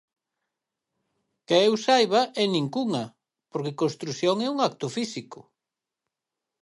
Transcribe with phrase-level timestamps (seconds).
[1.47, 3.03] Que eu saiba, en ningunha,
[3.51, 5.39] porque construción é un acto físico.